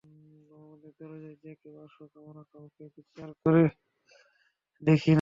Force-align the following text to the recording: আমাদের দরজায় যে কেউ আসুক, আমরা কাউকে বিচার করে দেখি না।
আমাদের 0.03 0.91
দরজায় 0.99 1.37
যে 1.43 1.51
কেউ 1.55 1.75
আসুক, 1.85 2.11
আমরা 2.21 2.43
কাউকে 2.51 2.83
বিচার 2.95 3.29
করে 3.43 3.63
দেখি 4.81 4.99
না। 4.99 5.09